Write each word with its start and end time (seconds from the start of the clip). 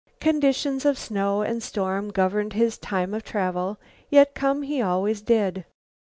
Conditions 0.19 0.83
of 0.83 0.97
snow 0.97 1.43
and 1.43 1.61
storm 1.61 2.09
governed 2.09 2.53
his 2.53 2.79
time 2.79 3.13
of 3.13 3.23
travel, 3.23 3.77
yet 4.09 4.33
come 4.33 4.63
he 4.63 4.81
always 4.81 5.21
did. 5.21 5.63